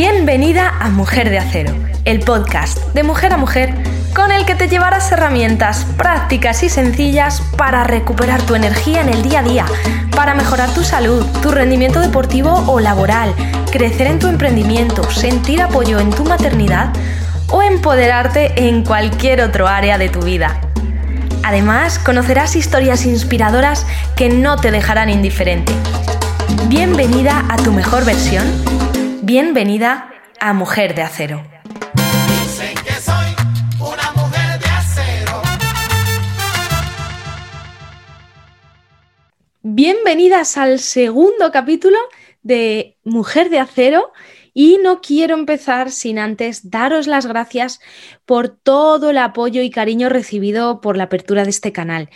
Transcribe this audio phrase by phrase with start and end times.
[0.00, 1.74] Bienvenida a Mujer de Acero,
[2.04, 3.74] el podcast de mujer a mujer
[4.14, 9.24] con el que te llevarás herramientas prácticas y sencillas para recuperar tu energía en el
[9.24, 9.66] día a día,
[10.14, 13.34] para mejorar tu salud, tu rendimiento deportivo o laboral,
[13.72, 16.92] crecer en tu emprendimiento, sentir apoyo en tu maternidad
[17.50, 20.60] o empoderarte en cualquier otro área de tu vida.
[21.42, 23.84] Además, conocerás historias inspiradoras
[24.14, 25.72] que no te dejarán indiferente.
[26.68, 28.77] Bienvenida a tu mejor versión
[29.28, 30.10] Bienvenida
[30.40, 31.42] a Mujer de Acero.
[31.92, 33.26] Dicen que soy
[33.78, 35.42] una mujer de acero.
[39.60, 41.98] Bienvenidas al segundo capítulo
[42.42, 44.12] de Mujer de Acero
[44.54, 47.80] y no quiero empezar sin antes daros las gracias
[48.24, 52.08] por todo el apoyo y cariño recibido por la apertura de este canal.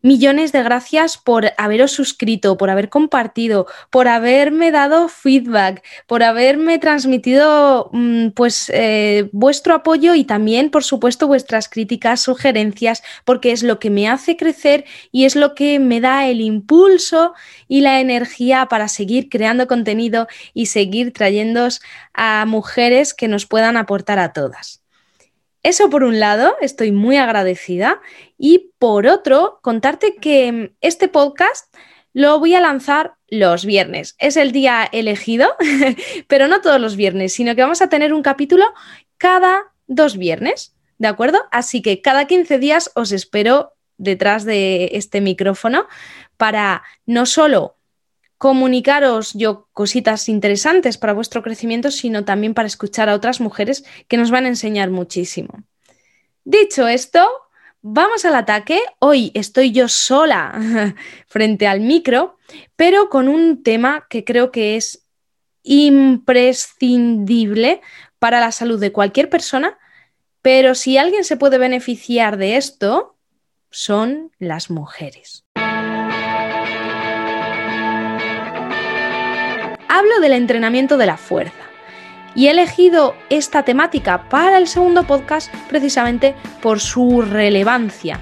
[0.00, 6.78] Millones de gracias por haberos suscrito, por haber compartido, por haberme dado feedback, por haberme
[6.78, 13.64] transmitido mm, pues eh, vuestro apoyo y también, por supuesto, vuestras críticas, sugerencias, porque es
[13.64, 17.34] lo que me hace crecer y es lo que me da el impulso
[17.66, 21.80] y la energía para seguir creando contenido y seguir trayéndoos
[22.14, 24.80] a mujeres que nos puedan aportar a todas.
[25.68, 28.00] Eso por un lado, estoy muy agradecida.
[28.38, 31.76] Y por otro, contarte que mm, este podcast
[32.14, 34.16] lo voy a lanzar los viernes.
[34.18, 35.54] Es el día elegido,
[36.26, 38.64] pero no todos los viernes, sino que vamos a tener un capítulo
[39.18, 41.38] cada dos viernes, ¿de acuerdo?
[41.50, 45.86] Así que cada 15 días os espero detrás de este micrófono
[46.38, 47.76] para no solo
[48.38, 54.16] comunicaros yo cositas interesantes para vuestro crecimiento, sino también para escuchar a otras mujeres que
[54.16, 55.64] nos van a enseñar muchísimo.
[56.44, 57.28] Dicho esto,
[57.82, 58.80] vamos al ataque.
[59.00, 60.94] Hoy estoy yo sola
[61.26, 62.38] frente al micro,
[62.76, 65.04] pero con un tema que creo que es
[65.64, 67.82] imprescindible
[68.18, 69.76] para la salud de cualquier persona,
[70.40, 73.18] pero si alguien se puede beneficiar de esto,
[73.70, 75.44] son las mujeres.
[79.88, 81.54] Hablo del entrenamiento de la fuerza.
[82.34, 88.20] Y he elegido esta temática para el segundo podcast precisamente por su relevancia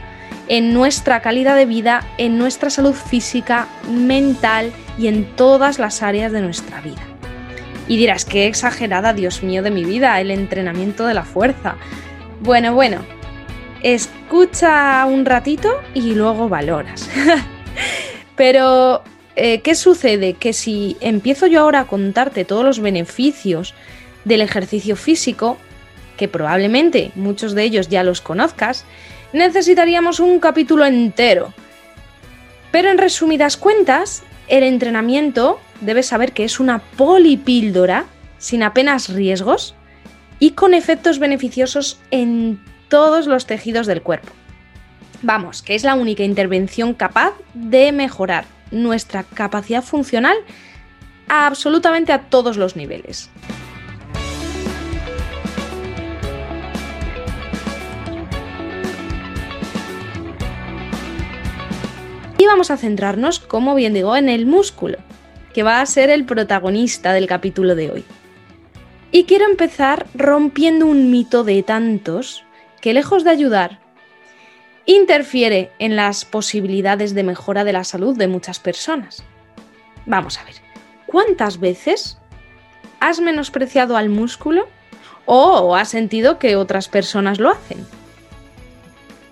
[0.49, 6.33] en nuestra calidad de vida, en nuestra salud física, mental y en todas las áreas
[6.33, 7.03] de nuestra vida.
[7.89, 11.77] Y dirás, qué exagerada, Dios mío de mi vida, el entrenamiento de la fuerza.
[12.41, 12.99] Bueno, bueno,
[13.83, 17.09] escucha un ratito y luego valoras.
[18.37, 19.03] Pero
[19.37, 20.35] eh, ¿qué sucede?
[20.35, 23.75] Que si empiezo yo ahora a contarte todos los beneficios
[24.25, 25.59] del ejercicio físico,
[26.17, 28.87] que probablemente muchos de ellos ya los conozcas,
[29.35, 31.53] necesitaríamos un capítulo entero.
[32.73, 38.07] Pero en resumidas cuentas, el entrenamiento debes saber que es una polipíldora
[38.39, 39.75] sin apenas riesgos
[40.39, 42.59] y con efectos beneficiosos en
[42.89, 44.33] todos los tejidos del cuerpo.
[45.23, 50.37] Vamos, que es la única intervención capaz de mejorar nuestra capacidad funcional
[51.29, 53.31] absolutamente a todos los niveles.
[62.39, 64.99] Y vamos a centrarnos, como bien digo, en el músculo,
[65.55, 68.05] que va a ser el protagonista del capítulo de hoy.
[69.11, 72.45] Y quiero empezar rompiendo un mito de tantos
[72.83, 73.81] que lejos de ayudar,
[74.87, 79.23] interfiere en las posibilidades de mejora de la salud de muchas personas.
[80.07, 80.55] Vamos a ver,
[81.07, 82.19] ¿cuántas veces
[83.01, 84.69] has menospreciado al músculo
[85.27, 87.85] o has sentido que otras personas lo hacen?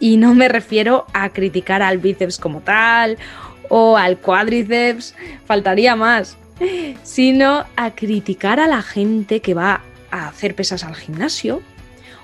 [0.01, 3.17] Y no me refiero a criticar al bíceps como tal
[3.69, 5.15] o al cuádriceps,
[5.47, 6.37] faltaría más,
[7.05, 11.63] sino a criticar a la gente que va a hacer pesas al gimnasio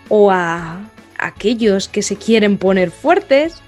[0.08, 0.80] o a
[1.20, 3.62] aquellos que se quieren poner fuertes.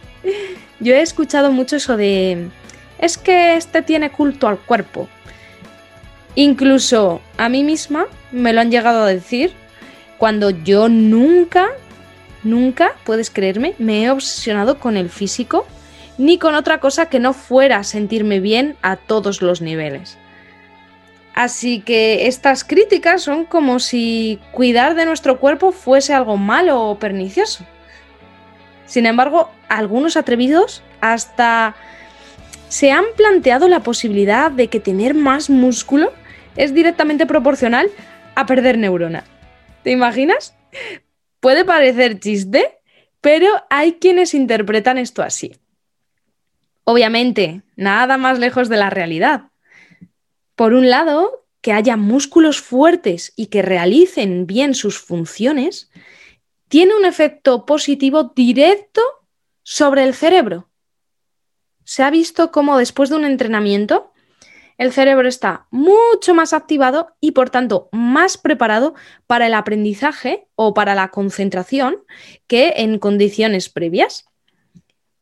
[0.80, 2.48] Yo he escuchado mucho eso de,
[2.98, 5.08] es que este tiene culto al cuerpo.
[6.34, 9.52] Incluso a mí misma me lo han llegado a decir
[10.18, 11.68] cuando yo nunca,
[12.42, 15.66] nunca, puedes creerme, me he obsesionado con el físico
[16.16, 20.16] ni con otra cosa que no fuera sentirme bien a todos los niveles.
[21.34, 26.98] Así que estas críticas son como si cuidar de nuestro cuerpo fuese algo malo o
[26.98, 27.64] pernicioso.
[28.84, 31.74] Sin embargo, algunos atrevidos hasta
[32.68, 36.12] se han planteado la posibilidad de que tener más músculo
[36.56, 37.90] es directamente proporcional
[38.34, 39.24] a perder neurona.
[39.82, 40.54] ¿Te imaginas?
[41.40, 42.78] Puede parecer chiste,
[43.20, 45.56] pero hay quienes interpretan esto así.
[46.84, 49.51] Obviamente, nada más lejos de la realidad.
[50.62, 55.90] Por un lado, que haya músculos fuertes y que realicen bien sus funciones,
[56.68, 59.02] tiene un efecto positivo directo
[59.64, 60.70] sobre el cerebro.
[61.82, 64.12] Se ha visto cómo después de un entrenamiento
[64.78, 68.94] el cerebro está mucho más activado y por tanto más preparado
[69.26, 72.04] para el aprendizaje o para la concentración
[72.46, 74.31] que en condiciones previas.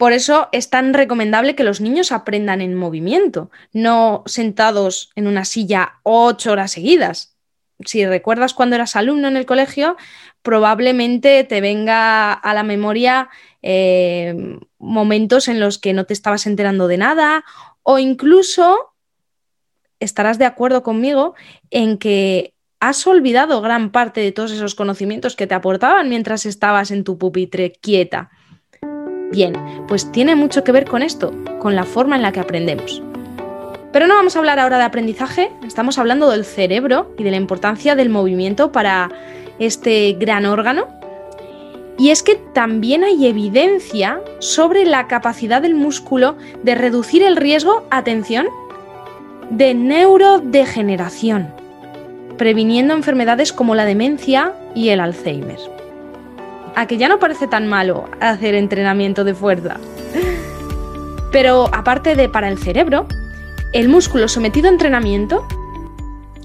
[0.01, 5.45] Por eso es tan recomendable que los niños aprendan en movimiento, no sentados en una
[5.45, 7.37] silla ocho horas seguidas.
[7.85, 9.99] Si recuerdas cuando eras alumno en el colegio,
[10.41, 13.29] probablemente te venga a la memoria
[13.61, 17.45] eh, momentos en los que no te estabas enterando de nada
[17.83, 18.95] o incluso
[19.99, 21.35] estarás de acuerdo conmigo
[21.69, 26.91] en que has olvidado gran parte de todos esos conocimientos que te aportaban mientras estabas
[26.91, 28.31] en tu pupitre quieta.
[29.31, 29.55] Bien,
[29.87, 33.01] pues tiene mucho que ver con esto, con la forma en la que aprendemos.
[33.93, 37.37] Pero no vamos a hablar ahora de aprendizaje, estamos hablando del cerebro y de la
[37.37, 39.09] importancia del movimiento para
[39.61, 40.89] este gran órgano.
[41.97, 47.85] Y es que también hay evidencia sobre la capacidad del músculo de reducir el riesgo,
[47.91, 48.49] atención,
[49.51, 51.53] de neurodegeneración,
[52.37, 55.80] previniendo enfermedades como la demencia y el Alzheimer
[56.75, 59.77] a que ya no parece tan malo hacer entrenamiento de fuerza.
[61.33, 63.07] Pero aparte de para el cerebro,
[63.73, 65.47] el músculo sometido a entrenamiento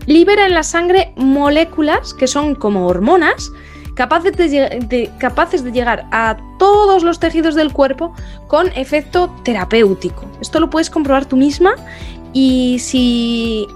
[0.06, 3.52] libera en la sangre moléculas que son como hormonas
[3.96, 8.14] capaces de, llegar a todos los tejidos del cuerpo
[8.48, 10.26] con efecto terapéutico.
[10.42, 11.76] Esto lo puedes comprobar tú misma
[12.34, 13.68] y si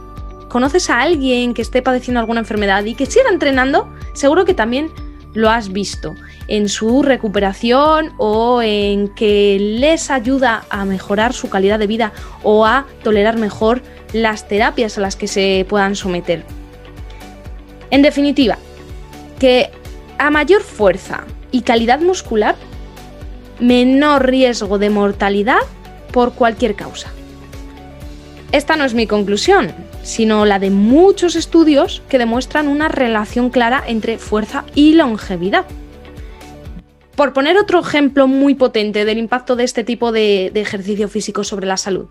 [0.49, 4.91] conoces a alguien que esté padeciendo alguna enfermedad y que siga entrenando, seguro que también
[5.33, 6.13] lo has visto
[6.49, 12.11] en su recuperación o en que les ayuda a mejorar su calidad de vida
[12.43, 13.81] o a tolerar mejor
[14.11, 16.43] las terapias a las que se puedan someter.
[17.91, 18.57] En definitiva,
[19.39, 19.69] que
[20.17, 22.55] a mayor fuerza y calidad muscular,
[23.59, 25.61] menor riesgo de mortalidad
[26.11, 27.11] por cualquier causa.
[28.51, 33.83] Esta no es mi conclusión, sino la de muchos estudios que demuestran una relación clara
[33.85, 35.65] entre fuerza y longevidad.
[37.19, 41.67] Por poner otro ejemplo muy potente del impacto de este tipo de, ejercicio físico sobre
[41.67, 42.07] la salud,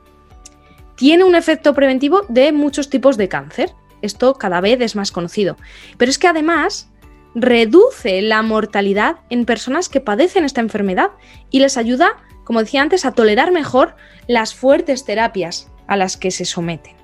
[0.97, 3.73] tiene un efecto preventivo de muchos tipos de cáncer.
[4.03, 5.57] Esto cada vez es más conocido.
[5.97, 6.91] Pero es que además
[7.35, 11.13] reduce la mortalidad en personas que padecen esta enfermedad
[11.49, 13.97] y les ayuda, como decía antes, a tolerar mejor
[14.27, 16.98] las fuertes terapias a las que se someten.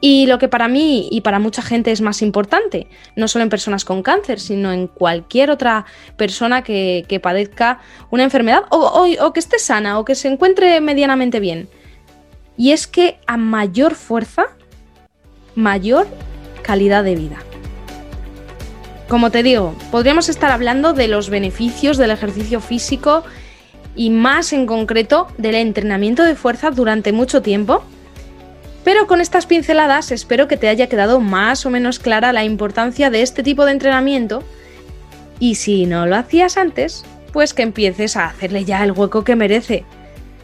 [0.00, 2.86] Y lo que para mí y para mucha gente es más importante,
[3.16, 5.86] no solo en personas con cáncer, sino en cualquier otra
[6.16, 7.80] persona que, padezca
[8.10, 11.68] una enfermedad o, que esté sana o que se encuentre medianamente bien.
[12.56, 14.46] Y es que a mayor fuerza,
[15.56, 16.06] mayor
[16.62, 17.38] calidad de vida.
[19.08, 23.24] Como te digo, podríamos estar hablando de los beneficios del ejercicio físico
[23.96, 27.82] y más en concreto del entrenamiento de fuerza durante mucho tiempo
[28.84, 33.10] pero con estas pinceladas espero que te haya quedado más o menos clara la importancia
[33.10, 34.42] de este tipo de entrenamiento
[35.40, 39.36] y si no lo hacías antes, pues que empieces a hacerle ya el hueco que
[39.36, 39.84] merece.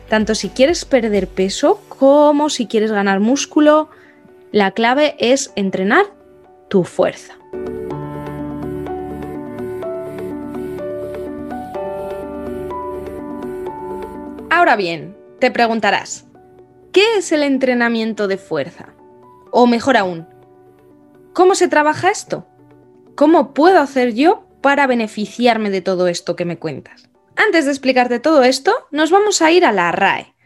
[0.08, 3.88] Tanto si quieres perder peso como si quieres ganar músculo,
[4.52, 6.06] la clave es entrenar
[6.68, 7.34] tu fuerza.
[14.50, 16.23] Ahora bien, te preguntarás,
[16.94, 18.94] ¿Qué es el entrenamiento de fuerza?
[19.50, 20.28] O mejor aún,
[21.32, 22.46] ¿cómo se trabaja esto?
[23.16, 27.10] ¿Cómo puedo hacer yo para beneficiarme de todo esto que me cuentas?
[27.34, 30.36] Antes de explicarte todo esto, nos vamos a ir a la RAE,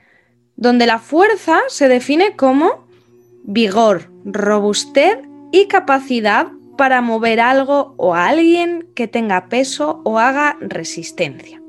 [0.57, 2.89] donde la fuerza se define como
[3.43, 5.19] vigor, robustez
[5.53, 6.47] y capacidad
[6.79, 11.61] para mover algo o a alguien que tenga peso o haga resistencia.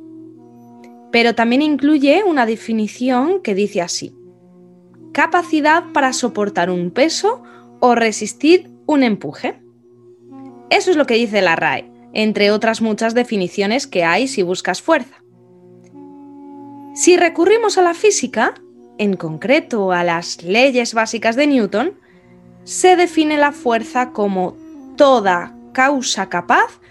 [1.11, 4.15] Pero también incluye una definición que dice así
[5.11, 7.43] capacidad para soportar un peso
[7.79, 9.59] o resistir un empuje.
[10.69, 14.81] Eso es lo que dice la RAE, entre otras muchas definiciones que hay si buscas
[14.81, 15.23] fuerza.
[16.95, 18.55] Si recurrimos a la física,
[18.97, 21.93] en concreto a las leyes básicas de Newton,
[22.63, 24.57] se define la fuerza como
[24.97, 26.81] toda causa capaz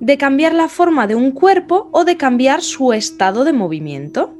[0.00, 4.34] de cambiar la forma de un cuerpo o de cambiar su estado de movimiento.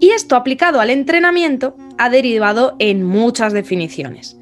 [0.00, 4.36] Y esto aplicado al entrenamiento ha derivado en muchas definiciones.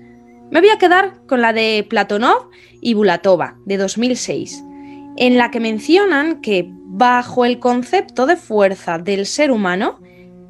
[0.50, 4.62] Me voy a quedar con la de Platonov y Bulatova, de 2006,
[5.16, 10.00] en la que mencionan que bajo el concepto de fuerza del ser humano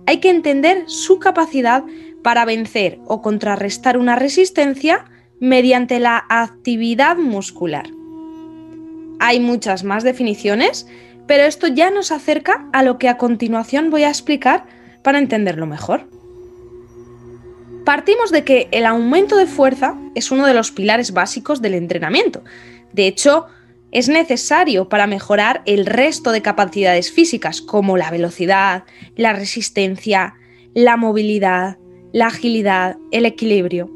[0.06, 1.84] hay que entender su capacidad
[2.22, 5.04] para vencer o contrarrestar una resistencia
[5.40, 7.88] mediante la actividad muscular.
[9.20, 10.86] Hay muchas más definiciones,
[11.26, 14.66] pero esto ya nos acerca a lo que a continuación voy a explicar
[15.04, 16.08] para entenderlo mejor.
[17.84, 22.42] Partimos de que el aumento de fuerza es uno de los pilares básicos del entrenamiento.
[22.92, 23.46] De hecho,
[23.92, 28.84] es necesario para mejorar el resto de capacidades físicas como la velocidad,
[29.14, 30.34] la resistencia,
[30.72, 31.76] la movilidad,
[32.12, 33.90] la agilidad, el equilibrio.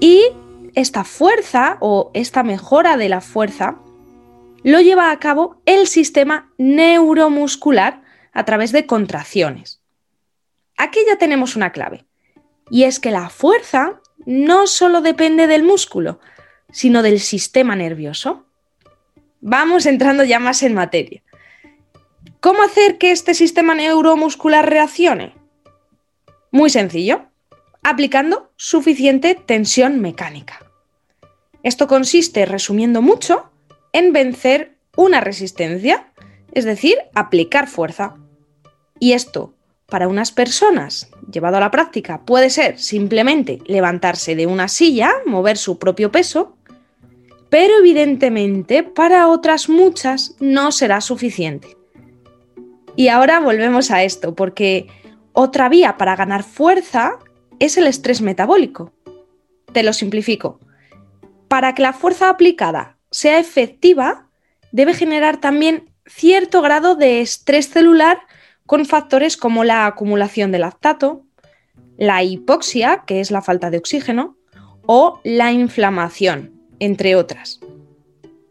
[0.00, 0.22] Y
[0.74, 3.78] esta fuerza o esta mejora de la fuerza
[4.62, 8.01] lo lleva a cabo el sistema neuromuscular
[8.32, 9.80] a través de contracciones.
[10.76, 12.06] Aquí ya tenemos una clave.
[12.70, 16.20] Y es que la fuerza no solo depende del músculo,
[16.70, 18.46] sino del sistema nervioso.
[19.40, 21.22] Vamos entrando ya más en materia.
[22.40, 25.34] ¿Cómo hacer que este sistema neuromuscular reaccione?
[26.50, 27.26] Muy sencillo,
[27.82, 30.60] aplicando suficiente tensión mecánica.
[31.62, 33.50] Esto consiste, resumiendo mucho,
[33.92, 36.11] en vencer una resistencia,
[36.52, 38.16] es decir, aplicar fuerza.
[38.98, 39.54] Y esto
[39.92, 45.58] para unas personas, llevado a la práctica, puede ser simplemente levantarse de una silla, mover
[45.58, 46.56] su propio peso,
[47.50, 51.76] pero evidentemente para otras muchas no será suficiente.
[52.96, 54.86] Y ahora volvemos a esto, porque
[55.34, 57.18] otra vía para ganar fuerza
[57.58, 58.92] es el estrés metabólico.
[59.72, 60.58] Te lo simplifico.
[61.48, 64.30] Para que la fuerza aplicada sea efectiva,
[64.72, 68.20] debe generar también cierto grado de estrés celular
[68.66, 71.24] con factores como la acumulación de lactato,
[71.96, 74.36] la hipoxia, que es la falta de oxígeno,
[74.86, 77.60] o la inflamación, entre otras.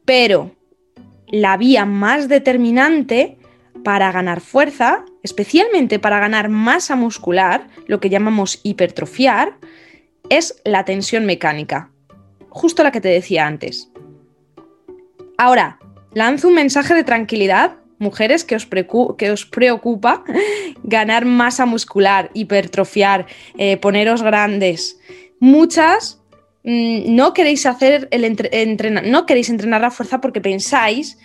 [0.06, 0.56] Pero
[1.28, 3.38] la vía más determinante
[3.84, 9.58] para ganar fuerza, especialmente para ganar masa muscular, lo que llamamos hipertrofiar,
[10.30, 11.92] es la tensión mecánica,
[12.50, 13.92] justo la que te decía antes.
[15.38, 15.80] Ahora,
[16.14, 18.66] lanzo un mensaje de tranquilidad mujeres que os,
[19.46, 20.24] preocupa
[20.84, 23.28] ganar masa muscular, hipertrofiar,
[23.58, 25.00] eh, poneros grandes.
[25.40, 26.20] Muchas
[26.64, 28.24] mm, no queréis hacer el
[29.10, 31.18] no queréis entrenar la fuerza porque pensáis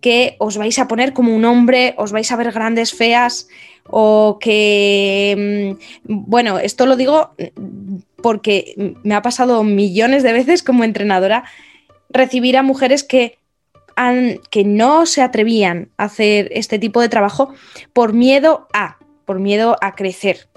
[0.00, 3.48] que os vais a poner como un hombre, os vais a ver grandes, feas,
[3.88, 7.34] o que, mm, bueno, esto lo digo
[8.22, 8.74] porque
[9.04, 11.44] me ha pasado millones de veces como entrenadora
[12.10, 13.38] recibir a mujeres que
[14.50, 17.54] que no se atrevían a hacer este tipo de trabajo
[17.92, 20.48] por miedo a, por miedo a crecer.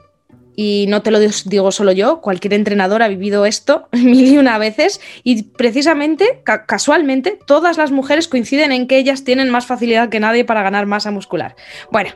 [0.55, 4.57] Y no te lo digo solo yo, cualquier entrenador ha vivido esto mil y una
[4.57, 10.19] veces y precisamente, casualmente, todas las mujeres coinciden en que ellas tienen más facilidad que
[10.19, 11.55] nadie para ganar masa muscular.
[11.91, 12.11] Bueno,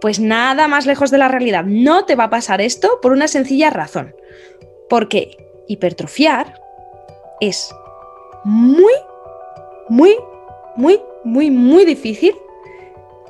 [0.00, 1.64] pues nada más lejos de la realidad.
[1.64, 4.14] No te va a pasar esto por una sencilla razón.
[4.88, 5.36] Porque
[5.66, 6.60] hipertrofiar
[7.40, 7.74] es
[8.44, 8.94] muy,
[9.88, 10.16] muy,
[10.80, 12.34] muy, muy, muy difícil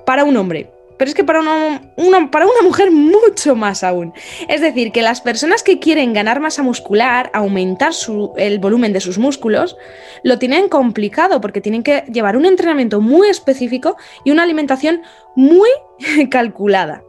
[0.06, 0.70] para un hombre.
[0.96, 4.12] Pero es que para una, para una mujer mucho más aún.
[4.48, 7.92] Es decir, que las personas que quieren ganar masa muscular, aumentar
[8.36, 9.78] el volumen de sus músculos,
[10.22, 15.00] lo tienen complicado porque tienen que llevar un entrenamiento muy específico y una alimentación
[15.34, 15.70] muy
[16.30, 17.02] calculada.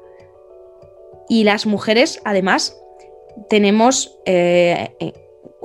[1.28, 2.78] Y las mujeres, además,
[3.50, 5.14] tenemos eh, eh,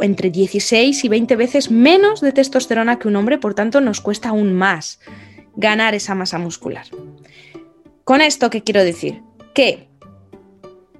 [0.03, 4.31] entre 16 y 20 veces menos de testosterona que un hombre, por tanto nos cuesta
[4.31, 5.01] aún más
[5.55, 6.87] ganar esa masa muscular.
[8.05, 9.23] Con esto, ¿qué quiero decir?
[9.55, 9.89] Que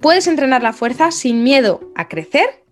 [0.01, 2.63] puedes entrenar la fuerza sin miedo a crecer,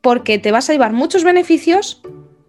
[0.00, 2.00] porque te vas a llevar muchos beneficios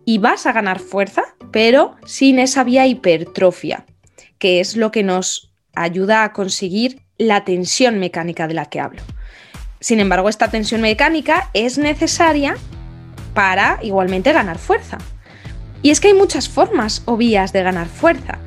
[0.06, 3.86] y vas a ganar fuerza, pero sin esa vía hipertrofia,
[4.38, 9.02] que es lo que nos ayuda a conseguir la tensión mecánica de la que hablo.
[9.79, 12.55] Sin embargo, esta tensión mecánica es necesaria
[13.33, 14.98] para igualmente ganar fuerza.
[15.81, 18.39] Y es que hay muchas formas o vías de ganar fuerza.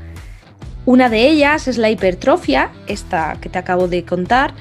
[0.85, 4.53] Una de ellas es la hipertrofia, esta que te acabo de contar,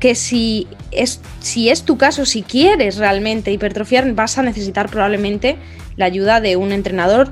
[0.00, 5.56] que si es, si es tu caso, si quieres realmente hipertrofiar, vas a necesitar probablemente
[5.96, 7.30] la ayuda de un entrenador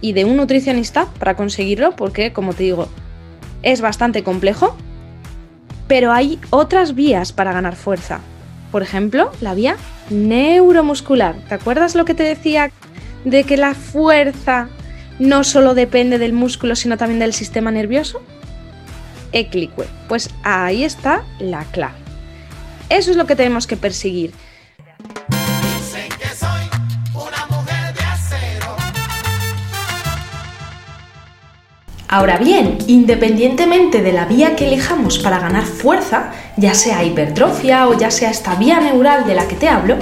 [0.00, 2.88] y de un nutricionista para conseguirlo, porque como te digo,
[3.62, 4.76] es bastante complejo
[5.92, 8.20] pero hay otras vías para ganar fuerza.
[8.70, 9.76] Por ejemplo, la vía
[10.08, 11.34] neuromuscular.
[11.50, 12.70] ¿Te acuerdas lo que te decía
[13.26, 14.70] de que la fuerza
[15.18, 18.22] no solo depende del músculo, sino también del sistema nervioso?
[19.32, 19.86] Eclicue.
[20.08, 21.98] Pues ahí está la clave.
[22.88, 24.32] Eso es lo que tenemos que perseguir.
[32.12, 37.96] Ahora bien, independientemente de la vía que elijamos para ganar fuerza, ya sea hipertrofia o
[37.96, 39.96] ya sea esta vía neural de la que te hablo,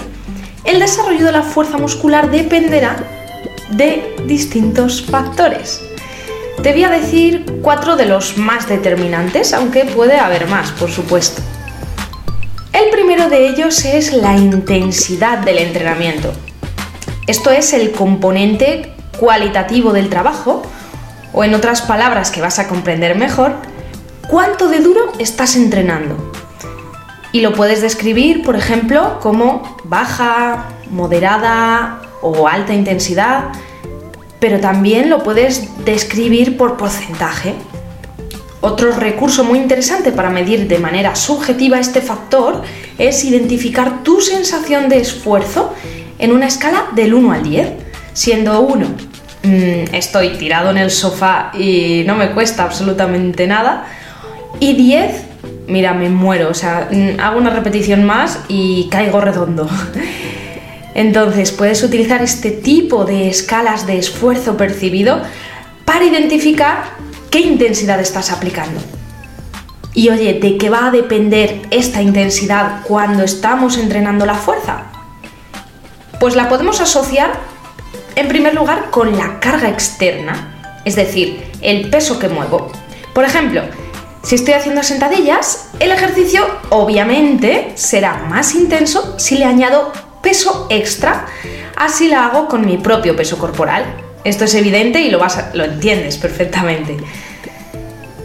[0.64, 2.96] el desarrollo de la fuerza muscular dependerá
[3.70, 5.82] de distintos factores.
[6.60, 11.42] Te voy a decir cuatro de los más determinantes, aunque puede haber más, por supuesto.
[12.72, 16.32] El primero de ellos es la intensidad del entrenamiento.
[17.28, 20.64] Esto es el componente cualitativo del trabajo
[21.32, 23.54] o en otras palabras que vas a comprender mejor,
[24.28, 26.32] cuánto de duro estás entrenando.
[27.32, 33.44] Y lo puedes describir, por ejemplo, como baja, moderada o alta intensidad,
[34.40, 37.54] pero también lo puedes describir por porcentaje.
[38.62, 42.62] Otro recurso muy interesante para medir de manera subjetiva este factor
[42.98, 45.72] es identificar tu sensación de esfuerzo
[46.18, 47.68] en una escala del 1 al 10,
[48.12, 49.09] siendo 1 Mm,
[49.42, 53.86] estoy tirado en el sofá y no me cuesta absolutamente nada.
[54.58, 55.24] Y 10,
[55.68, 59.68] mira, me muero, o sea, mm, hago una repetición más y caigo redondo.
[60.94, 65.20] Entonces puedes utilizar este tipo de escalas de esfuerzo percibido
[65.84, 66.82] para identificar
[67.30, 68.80] qué intensidad estás aplicando.
[69.94, 74.84] Y oye, ¿de qué va a depender esta intensidad cuando estamos entrenando la fuerza?
[76.18, 77.49] Pues la podemos asociar
[78.16, 82.70] en primer lugar, con la carga externa, es decir, el peso que muevo.
[83.12, 83.62] Por ejemplo,
[84.22, 91.26] si estoy haciendo sentadillas, el ejercicio obviamente será más intenso si le añado peso extra,
[91.76, 93.84] así la hago con mi propio peso corporal.
[94.24, 96.98] Esto es evidente y lo, vas lo entiendes perfectamente.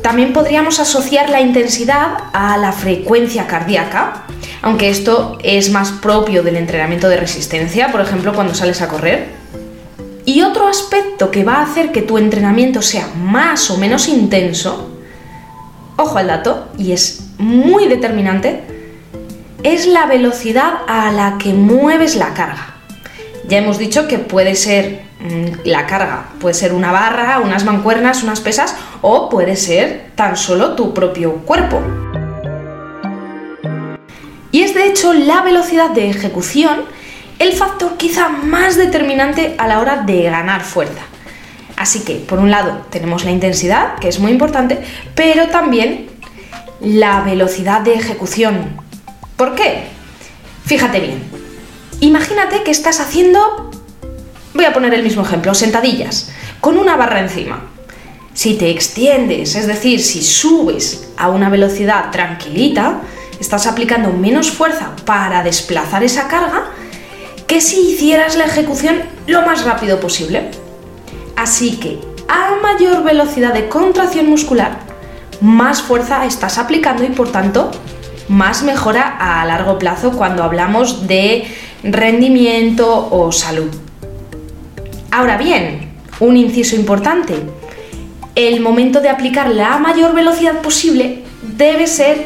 [0.01, 4.25] También podríamos asociar la intensidad a la frecuencia cardíaca,
[4.61, 9.29] aunque esto es más propio del entrenamiento de resistencia, por ejemplo, cuando sales a correr.
[10.25, 14.89] Y otro aspecto que va a hacer que tu entrenamiento sea más o menos intenso,
[15.97, 18.63] ojo al dato, y es muy determinante,
[19.61, 22.75] es la velocidad a la que mueves la carga.
[23.47, 28.23] Ya hemos dicho que puede ser mm, la carga, puede ser una barra, unas mancuernas,
[28.23, 31.81] unas pesas, o puede ser tan solo tu propio cuerpo.
[34.51, 36.85] Y es de hecho la velocidad de ejecución
[37.39, 41.01] el factor quizá más determinante a la hora de ganar fuerza.
[41.77, 44.79] Así que, por un lado, tenemos la intensidad, que es muy importante,
[45.13, 46.07] pero también
[46.79, 48.81] la velocidad de ejecución.
[49.35, 49.83] ¿Por qué?
[50.65, 51.23] Fíjate bien.
[51.99, 53.71] Imagínate que estás haciendo,
[54.53, 57.65] voy a poner el mismo ejemplo, sentadillas, con una barra encima.
[58.33, 63.01] Si te extiendes, es decir, si subes a una velocidad tranquilita,
[63.39, 66.71] estás aplicando menos fuerza para desplazar esa carga
[67.47, 70.49] que si hicieras la ejecución lo más rápido posible.
[71.35, 74.79] Así que a mayor velocidad de contracción muscular,
[75.41, 77.71] más fuerza estás aplicando y por tanto
[78.27, 81.45] más mejora a largo plazo cuando hablamos de
[81.83, 83.69] rendimiento o salud.
[85.11, 87.35] Ahora bien, un inciso importante,
[88.33, 92.25] el momento de aplicar la mayor velocidad posible debe ser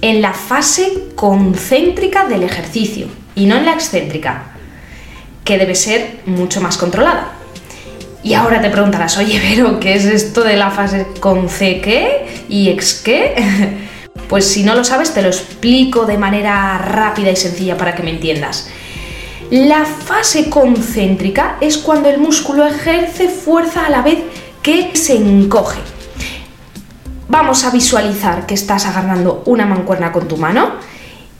[0.00, 3.08] en la fase concéntrica del ejercicio
[3.38, 4.42] y no en la excéntrica,
[5.44, 7.32] que debe ser mucho más controlada.
[8.22, 12.44] Y ahora te preguntarás, oye, pero ¿qué es esto de la fase con C qué
[12.48, 13.86] y ex qué?
[14.28, 18.02] Pues si no lo sabes, te lo explico de manera rápida y sencilla para que
[18.02, 18.68] me entiendas.
[19.50, 24.18] La fase concéntrica es cuando el músculo ejerce fuerza a la vez
[24.60, 25.78] que se encoge.
[27.28, 30.72] Vamos a visualizar que estás agarrando una mancuerna con tu mano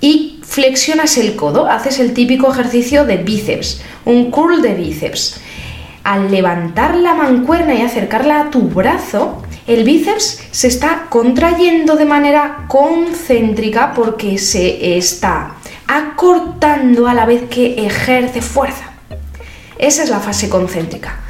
[0.01, 0.28] y
[0.59, 5.41] flexionas el codo, haces el típico ejercicio de bíceps, un curl de bíceps.
[6.03, 12.07] Al levantar la mancuerna y acercarla a tu brazo, el bíceps se está contrayendo de
[12.07, 15.53] manera concéntrica porque se está
[15.87, 18.91] acortando a la vez que ejerce fuerza.
[19.79, 21.21] Esa es la fase concéntrica.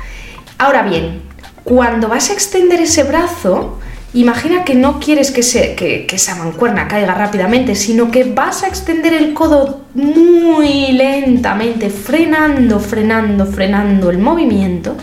[0.57, 1.21] Ahora bien,
[1.65, 3.78] cuando vas a extender ese brazo,
[4.15, 9.13] Imagina que no quieres que, que, esa mancuerna caiga rápidamente, sino que vas a extender
[9.13, 14.97] el codo muy lentamente, frenando, frenando, frenando el movimiento.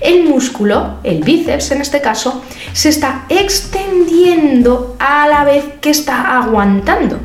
[0.00, 6.38] El músculo, el bíceps en este caso, se está extendiendo a la vez que está
[6.38, 7.18] aguantando.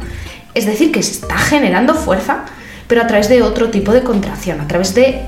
[0.56, 2.46] Es decir, que se está generando fuerza,
[2.88, 5.22] pero a través de otro tipo de contracción, a través de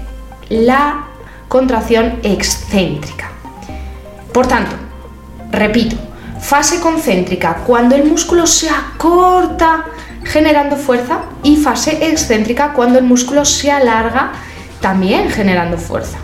[0.50, 1.10] la
[1.48, 3.30] contracción excéntrica.
[4.34, 4.76] Por tanto,
[5.56, 5.96] Repito,
[6.42, 9.86] fase concéntrica cuando el músculo se acorta
[10.26, 14.34] generando fuerza y fase excéntrica cuando el músculo se alarga
[14.82, 16.18] también generando fuerza.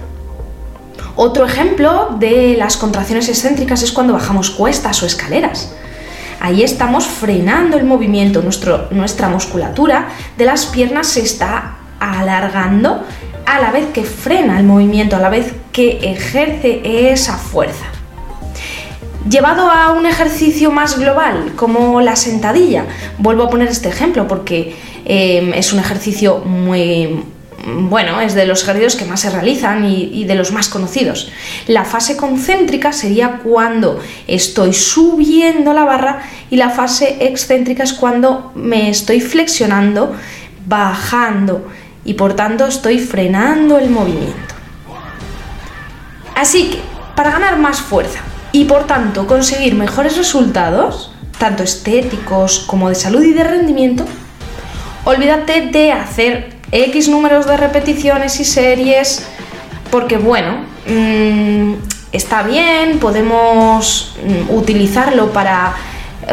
[1.15, 5.71] Otro ejemplo de las contracciones excéntricas es cuando bajamos cuestas o escaleras.
[6.41, 8.43] Ahí estamos frenando el movimiento,
[8.91, 13.05] nuestra musculatura de las piernas se está alargando
[13.45, 17.90] a la vez que frena el movimiento, a la vez que ejerce esa fuerza.
[19.29, 22.85] Llevado a un ejercicio más global, como la sentadilla,
[23.19, 27.23] vuelvo a poner este ejemplo porque eh, es un ejercicio muy,
[27.63, 31.31] bueno, es de los ejercicios que más se realizan y, de los más conocidos.
[31.67, 38.51] La fase concéntrica sería cuando estoy subiendo la barra y la fase excéntrica es cuando
[38.55, 40.15] me estoy flexionando,
[40.65, 41.67] bajando
[42.03, 44.55] y por tanto estoy frenando el movimiento.
[46.35, 46.79] Así que,
[47.15, 53.23] para ganar más fuerza y por tanto conseguir mejores resultados, tanto estéticos como de salud
[53.23, 54.05] y de rendimiento,
[55.05, 59.25] olvídate de hacer X números de repeticiones y series,
[59.89, 61.73] porque bueno, mm,
[62.11, 65.75] está bien, podemos mm, utilizarlo para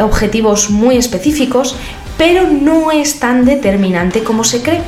[0.01, 1.75] objetivos muy específicos,
[2.17, 4.81] pero no es tan determinante como se cree.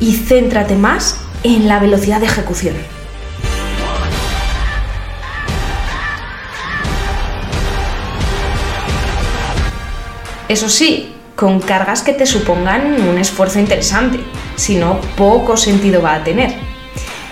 [0.00, 2.74] Y céntrate más en la velocidad de ejecución.
[10.52, 14.20] Eso sí, con cargas que te supongan un esfuerzo interesante,
[14.54, 16.52] si no, poco sentido va a tener.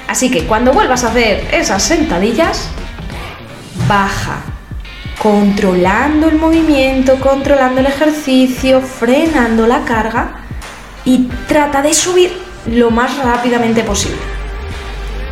[0.08, 2.68] Así que cuando vuelvas a hacer esas sentadillas,
[3.86, 4.40] baja,
[5.22, 10.40] controlando el movimiento, controlando el ejercicio, frenando la carga
[11.04, 12.32] y trata de subir
[12.68, 14.16] lo más rápidamente posible.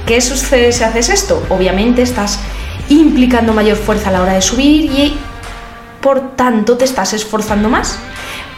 [0.04, 1.42] ¿Qué sucede si haces esto?
[1.48, 2.38] Obviamente estás
[2.90, 5.16] implicando mayor fuerza a la hora de subir y
[6.08, 7.98] por tanto te estás esforzando más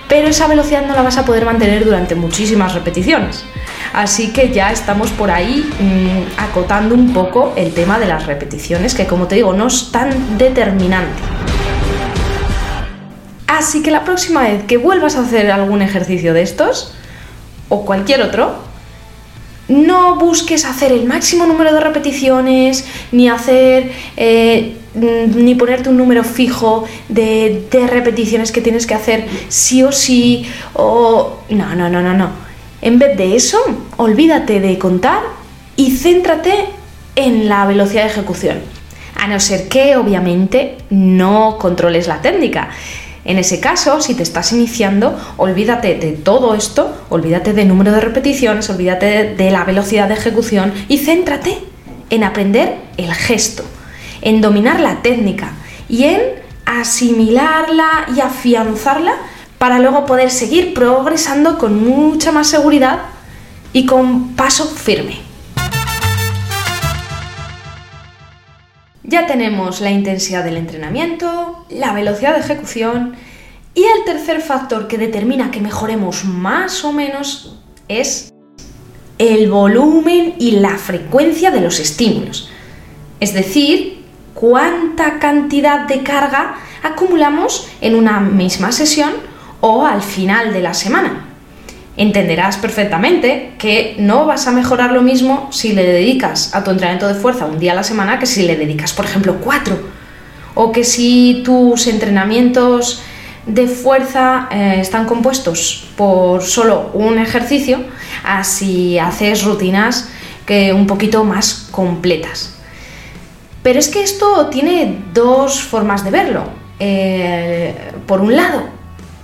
[0.09, 3.45] pero esa velocidad no la vas a poder mantener durante muchísimas repeticiones.
[3.93, 8.95] Así que ya estamos por ahí mm, acotando un poco el tema de las repeticiones,
[8.95, 11.23] que como te digo, no es tan determinante.
[13.47, 16.93] Así que la próxima vez que vuelvas a hacer algún ejercicio de estos,
[17.69, 18.57] o cualquier otro,
[19.69, 26.25] no busques hacer el máximo número de repeticiones, ni hacer eh, ni ponerte un número
[26.25, 31.39] fijo de, repeticiones que tienes que hacer sí o sí, o...
[31.51, 32.31] No, no, no, no, no.
[32.83, 33.59] En vez de eso,
[33.97, 35.23] olvídate de contar
[35.77, 36.67] y céntrate
[37.15, 38.59] en la velocidad de ejecución.
[39.17, 42.71] A no ser que, obviamente, no controles la técnica.
[43.25, 48.01] En ese caso, si te estás iniciando, olvídate de todo esto, olvídate del número de
[48.01, 51.59] repeticiones, olvídate de la velocidad de ejecución y céntrate
[52.09, 53.65] en aprender el gesto
[54.23, 55.53] en dominar la técnica
[55.89, 56.21] y en
[56.67, 59.15] asimilarla y afianzarla
[59.59, 63.01] para luego poder seguir progresando con mucha más seguridad
[63.73, 65.19] y con paso firme.
[69.03, 73.17] Ya tenemos la intensidad del entrenamiento, la velocidad de ejecución
[73.75, 78.33] y el tercer factor que determina que mejoremos más o menos es
[79.19, 82.51] el volumen y la frecuencia de los estímulos.
[83.21, 84.00] Es decir,
[84.35, 89.13] cuánta cantidad de carga acumulamos en una misma sesión
[89.61, 91.27] o al final de la semana.
[91.97, 97.09] Entenderás perfectamente que no vas a mejorar lo mismo si le dedicas a tu entrenamiento
[97.09, 99.79] de fuerza un día a la semana que si le dedicas, por ejemplo, cuatro.
[100.55, 103.03] O que si tus entrenamientos
[103.47, 107.81] de fuerza eh, están compuestos por solo un ejercicio,
[108.25, 110.09] así haces rutinas
[110.47, 112.60] que un poquito más completas.
[113.63, 116.45] Pero es que esto tiene dos formas de verlo.
[116.79, 118.63] Eh, por un lado,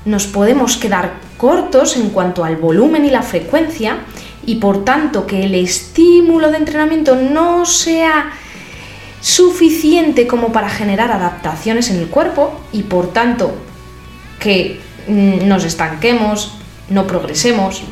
[0.04, 3.98] nos podemos quedar cortos en cuanto al volumen y la frecuencia
[4.44, 8.30] y por tanto que el estímulo de entrenamiento no sea
[9.20, 13.52] suficiente como para generar adaptaciones en el cuerpo y por tanto
[14.38, 16.52] que mm, nos estanquemos,
[16.88, 17.82] no progresemos.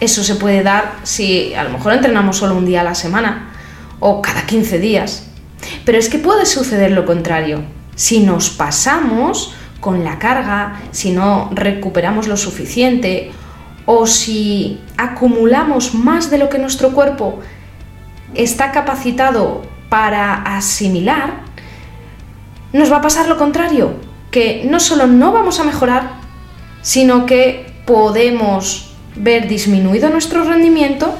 [0.00, 3.52] Eso se puede dar si a lo mejor entrenamos solo un día a la semana
[4.00, 5.28] o cada 15 días.
[5.84, 7.62] Pero es que puede suceder lo contrario.
[7.94, 13.30] Si nos pasamos con la carga, si no recuperamos lo suficiente
[13.86, 17.40] o si acumulamos más de lo que nuestro cuerpo
[18.34, 21.42] está capacitado para asimilar,
[22.72, 23.94] nos va a pasar lo contrario,
[24.30, 26.12] que no solo no vamos a mejorar,
[26.82, 31.14] sino que podemos ver disminuido nuestro rendimiento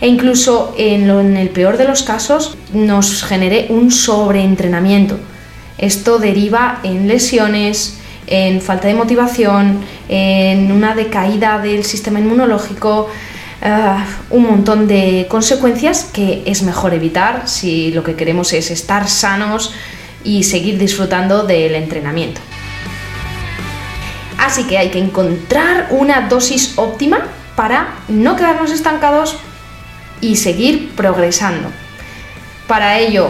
[0.00, 5.18] e incluso en, el peor de los casos nos genere un sobreentrenamiento.
[5.78, 13.08] Esto deriva en lesiones, en falta de motivación, en una decaída del sistema inmunológico,
[13.62, 19.08] ah, un montón de consecuencias que es mejor evitar si lo que queremos es estar
[19.08, 19.72] sanos
[20.22, 22.40] y seguir disfrutando del entrenamiento.
[24.38, 29.38] Así que hay que encontrar una dosis óptima para no quedarnos estancados
[30.24, 31.68] y seguir progresando.
[32.66, 33.28] Para ello,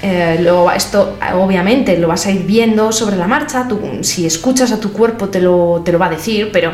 [0.00, 3.68] eh, esto obviamente lo vas a ir viendo sobre la marcha,
[4.00, 6.72] si escuchas a tu cuerpo te lo, te lo va a decir, pero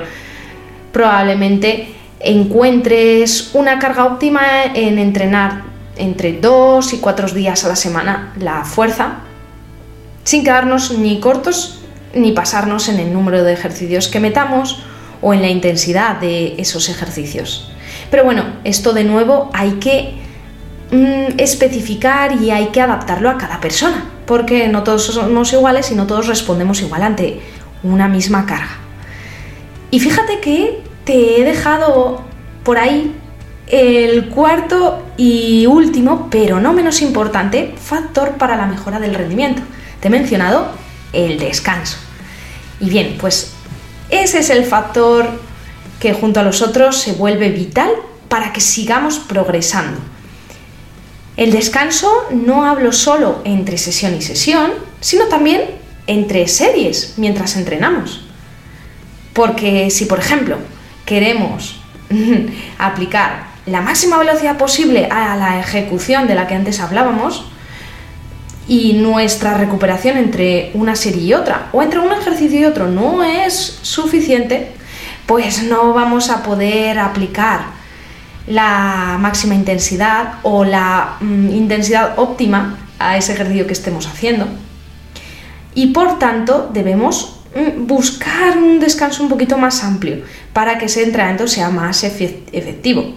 [0.92, 4.42] probablemente encuentres una carga óptima
[4.74, 5.62] en entrenar
[5.96, 9.18] entre dos y cuatro días a la semana la fuerza,
[10.22, 11.80] sin quedarnos ni cortos
[12.14, 14.82] ni pasarnos en el número de ejercicios que metamos
[15.20, 17.72] o en la intensidad de esos ejercicios.
[18.10, 20.14] Pero bueno, esto de nuevo hay que
[20.90, 25.94] mm, especificar y hay que adaptarlo a cada persona, porque no todos somos iguales y
[25.94, 27.40] no todos respondemos igual ante
[27.82, 28.76] una misma carga.
[29.90, 32.22] Y fíjate que te he dejado
[32.62, 33.14] por ahí
[33.66, 39.62] el cuarto y último, pero no menos importante, factor para la mejora del rendimiento.
[40.00, 40.68] Te he mencionado
[41.12, 41.98] el descanso.
[42.80, 43.52] Y bien, pues
[44.10, 45.40] ese es el factor
[46.00, 47.90] que junto a los otros se vuelve vital
[48.28, 49.98] para que sigamos progresando.
[51.36, 55.62] El descanso no hablo solo entre sesión y sesión, sino también
[56.06, 58.24] entre series mientras entrenamos.
[59.32, 60.56] Porque si, por ejemplo,
[61.04, 61.80] queremos
[62.78, 67.44] aplicar la máxima velocidad posible a la ejecución de la que antes hablábamos,
[68.68, 73.24] y nuestra recuperación entre una serie y otra o entre un ejercicio y otro no
[73.24, 74.72] es suficiente,
[75.28, 77.66] pues no vamos a poder aplicar
[78.46, 84.48] la máxima intensidad o la mm, intensidad óptima a ese ejercicio que estemos haciendo.
[85.74, 90.22] Y por tanto debemos mm, buscar un descanso un poquito más amplio
[90.54, 93.14] para que ese entrenamiento sea más efectivo.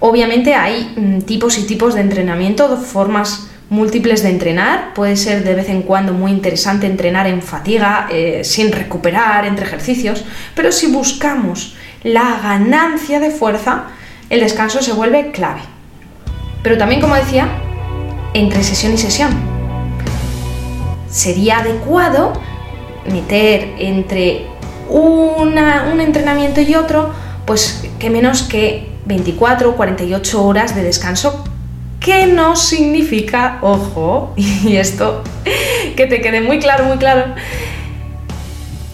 [0.00, 4.92] Obviamente hay mm, tipos y tipos de entrenamiento, formas múltiples de entrenar.
[4.92, 9.64] Puede ser de vez en cuando muy interesante entrenar en fatiga, eh, sin recuperar entre
[9.64, 13.84] ejercicios, pero si buscamos la ganancia de fuerza,
[14.28, 15.62] el descanso se vuelve clave.
[16.62, 17.48] Pero también, como decía,
[18.34, 19.30] entre sesión y sesión.
[21.08, 22.34] Sería adecuado
[23.10, 24.48] meter entre
[24.90, 25.56] un
[25.98, 27.10] entrenamiento y otro,
[27.46, 31.42] pues que menos que 24 o 48 horas de descanso
[32.04, 35.22] ¿Qué no significa, ojo, y esto
[35.96, 37.34] que te quede muy claro, muy claro,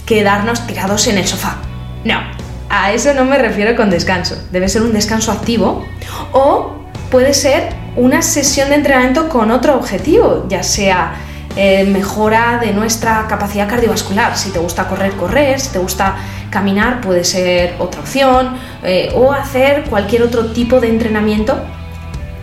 [0.05, 1.57] quedarnos tirados en el sofá.
[2.05, 2.21] No,
[2.69, 4.37] a eso no me refiero con descanso.
[4.51, 5.87] Debe ser un descanso activo
[6.33, 6.75] o
[7.11, 11.15] puede ser una sesión de entrenamiento con otro objetivo, ya sea
[11.57, 14.37] eh, mejora de nuestra capacidad cardiovascular.
[14.37, 15.59] Si te gusta correr, correr.
[15.61, 16.17] Si te gusta
[16.51, 18.57] caminar, puede ser otra opción.
[18.83, 21.59] Eh, o hacer cualquier otro tipo de entrenamiento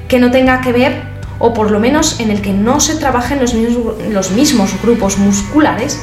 [0.07, 3.39] que no tenga que ver o por lo menos en el que no se trabajen
[3.39, 5.99] los mismos, los mismos grupos musculares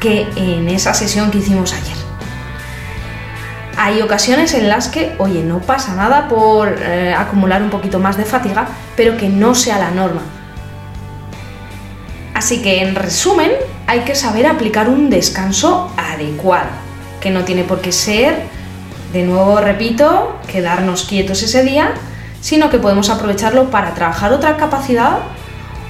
[0.00, 1.96] que en esa sesión que hicimos ayer.
[3.76, 8.16] Hay ocasiones en las que, oye, no pasa nada por eh, acumular un poquito más
[8.16, 10.20] de fatiga, pero que no sea la norma.
[12.34, 13.50] Así que, en resumen,
[13.86, 16.68] hay que saber aplicar un descanso adecuado,
[17.20, 18.42] que no tiene por qué ser,
[19.12, 21.94] de nuevo repito, quedarnos quietos ese día,
[22.44, 25.20] sino que podemos aprovecharlo para trabajar otra capacidad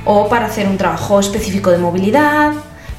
[0.04, 2.52] o para hacer un trabajo específico de movilidad,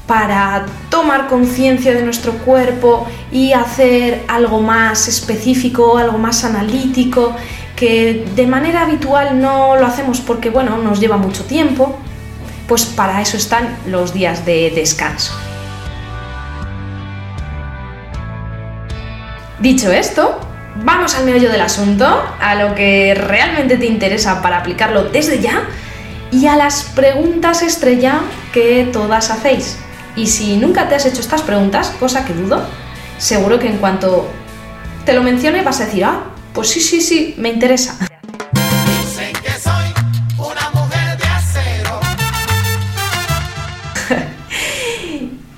[0.06, 7.34] para tomar conciencia de nuestro cuerpo y hacer algo más específico, algo más analítico,
[7.74, 11.98] que de manera habitual no lo hacemos porque bueno, nos lleva mucho tiempo,
[12.68, 15.32] pues para eso están los días de descanso.
[19.60, 20.45] Dicho esto,
[20.84, 22.06] vamos al meollo del asunto,
[22.40, 25.64] a lo que realmente te interesa para aplicarlo desde ya
[26.30, 28.20] y a las preguntas estrella
[28.52, 29.78] que todas hacéis.
[30.16, 32.64] Y si nunca te has hecho estas preguntas, cosa que dudo,
[33.18, 34.28] seguro que en cuanto
[35.04, 37.96] te lo mencione vas a decir, ah, pues sí, sí, sí, me interesa.
[38.52, 39.92] Dicen que soy
[40.38, 42.00] una mujer de acero.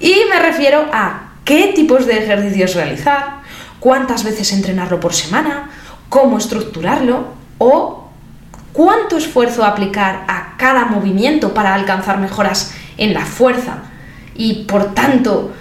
[0.01, 3.39] Y me refiero a qué tipos de ejercicios realizar,
[3.81, 5.71] cuántas veces entrenarlo por semana,
[6.09, 7.25] cómo estructurarlo
[7.59, 8.09] o
[8.73, 13.85] cuánto esfuerzo aplicar a cada movimiento para alcanzar mejoras en la fuerza
[14.35, 15.53] y por tanto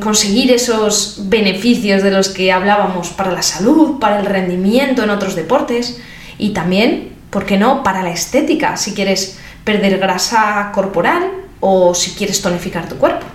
[0.00, 5.34] conseguir esos beneficios de los que hablábamos para la salud, para el rendimiento en otros
[5.34, 6.00] deportes
[6.38, 11.28] y también, ¿por qué no?, para la estética, si quieres perder grasa corporal
[11.60, 13.26] o si quieres tonificar tu cuerpo.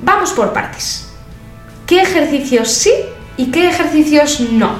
[0.00, 1.07] Vamos por partes
[1.88, 2.92] qué ejercicios sí
[3.36, 4.78] y qué ejercicios no.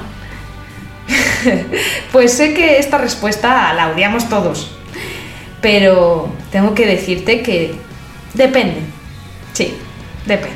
[2.13, 4.71] pues sé que esta respuesta la odiamos todos,
[5.61, 7.75] pero tengo que decirte que
[8.33, 8.81] depende.
[9.53, 9.73] Sí,
[10.25, 10.55] depende.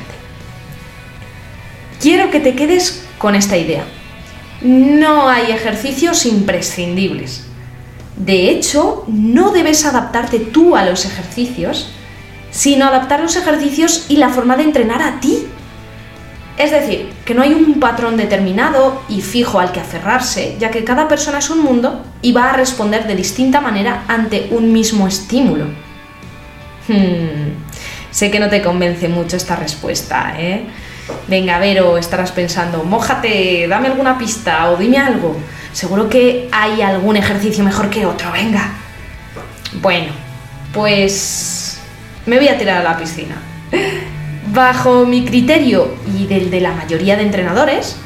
[2.00, 3.84] Quiero que te quedes con esta idea.
[4.62, 7.46] No hay ejercicios imprescindibles.
[8.16, 11.90] De hecho, no debes adaptarte tú a los ejercicios,
[12.50, 15.46] sino adaptar los ejercicios y la forma de entrenar a ti.
[16.56, 20.84] Es decir, que no hay un patrón determinado y fijo al que aferrarse, ya que
[20.84, 25.08] cada persona es un mundo y va a responder de distinta manera ante un mismo
[25.08, 25.64] estímulo.
[26.86, 27.54] Hmm,
[28.10, 30.64] sé que no te convence mucho esta respuesta, ¿eh?
[31.26, 35.36] Venga, Vero, estarás pensando, mójate, dame alguna pista o dime algo.
[35.72, 38.70] Seguro que hay algún ejercicio mejor que otro, venga.
[39.82, 40.12] Bueno,
[40.72, 41.80] pues
[42.26, 43.34] me voy a tirar a la piscina.
[44.54, 47.96] Bajo mi criterio y del de la mayoría de entrenadores,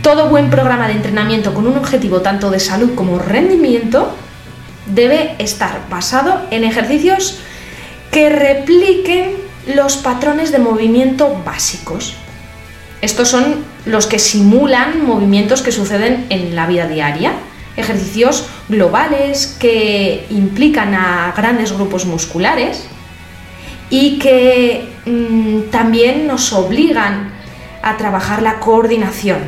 [0.00, 4.14] todo buen programa de entrenamiento con un objetivo tanto de salud como rendimiento
[4.86, 7.40] debe estar basado en ejercicios
[8.12, 9.32] que repliquen
[9.74, 12.14] los patrones de movimiento básicos.
[13.02, 17.32] Estos son los que simulan movimientos que suceden en la vida diaria,
[17.76, 22.84] ejercicios globales que implican a grandes grupos musculares
[23.90, 27.32] y que mm, también nos obligan
[27.82, 29.38] a trabajar la coordinación.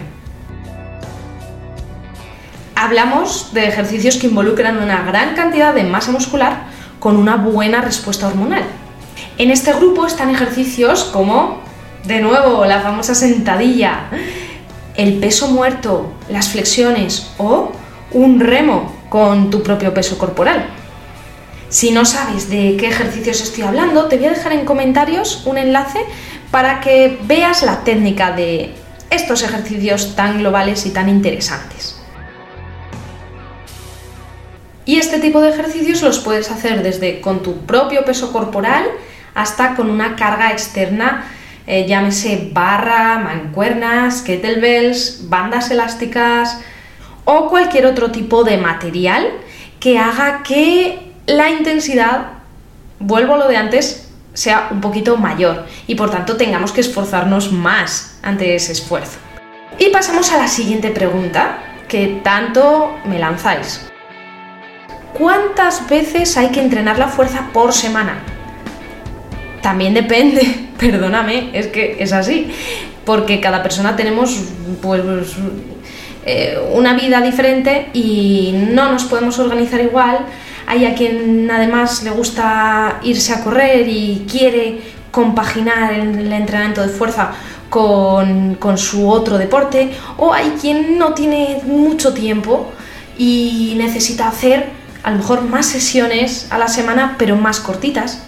[2.74, 6.66] Hablamos de ejercicios que involucran una gran cantidad de masa muscular
[7.00, 8.62] con una buena respuesta hormonal.
[9.36, 11.60] En este grupo están ejercicios como,
[12.04, 14.04] de nuevo, la famosa sentadilla,
[14.96, 17.72] el peso muerto, las flexiones o
[18.12, 20.77] un remo con tu propio peso corporal.
[21.68, 25.58] Si no sabes de qué ejercicios estoy hablando, te voy a dejar en comentarios un
[25.58, 26.00] enlace
[26.50, 28.72] para que veas la técnica de
[29.10, 32.00] estos ejercicios tan globales y tan interesantes.
[34.86, 38.86] Y este tipo de ejercicios los puedes hacer desde con tu propio peso corporal
[39.34, 41.26] hasta con una carga externa,
[41.66, 46.60] eh, llámese barra, mancuernas, kettlebells, bandas elásticas
[47.26, 49.28] o cualquier otro tipo de material
[49.78, 52.32] que haga que la intensidad,
[52.98, 57.52] vuelvo a lo de antes, sea un poquito mayor y por tanto tengamos que esforzarnos
[57.52, 59.18] más ante ese esfuerzo.
[59.78, 63.86] Y pasamos a la siguiente pregunta que tanto me lanzáis.
[65.18, 68.20] ¿Cuántas veces hay que entrenar la fuerza por semana?
[69.60, 72.50] También depende, perdóname, es que es así,
[73.04, 74.34] porque cada persona tenemos
[74.80, 75.02] pues
[76.24, 80.20] eh, una vida diferente y no nos podemos organizar igual
[80.68, 86.88] hay a quien además le gusta irse a correr y quiere compaginar el, entrenamiento de
[86.88, 87.32] fuerza
[87.70, 92.70] con, su otro deporte, o hay quien no tiene mucho tiempo
[93.16, 94.66] y necesita hacer
[95.02, 98.24] a lo mejor más sesiones a la semana, pero más cortitas.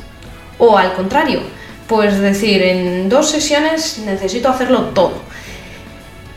[0.56, 1.40] O al contrario,
[1.88, 5.20] pues decir, en dos sesiones necesito hacerlo todo.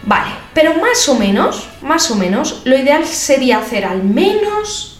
[0.05, 4.92] Vale, pero más o menos, más o menos, lo ideal sería hacer al menos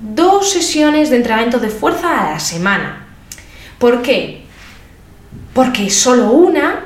[0.00, 3.06] dos sesiones de entrenamiento de fuerza a la semana.
[3.78, 4.44] ¿Por qué?
[5.54, 6.80] Porque solo una